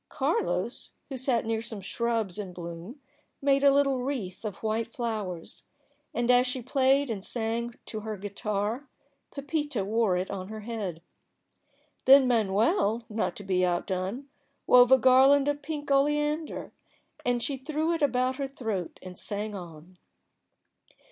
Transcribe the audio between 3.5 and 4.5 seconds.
a little wreath